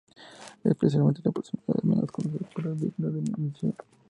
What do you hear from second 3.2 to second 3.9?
mención.